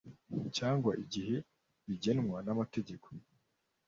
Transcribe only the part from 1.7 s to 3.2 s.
bigenwa n’amategeko.